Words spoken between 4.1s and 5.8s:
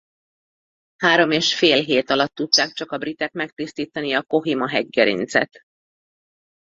a Kohima-hegygerincet.